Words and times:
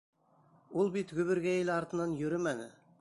Ул 0.83 0.89
бит 0.95 1.13
гөбөргәйел 1.19 1.71
артынан 1.75 2.17
йөрөмәне. 2.23 2.67